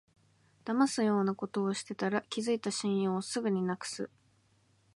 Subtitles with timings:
[0.65, 4.09] だますようなことしてたら、築いた信用をすぐになくす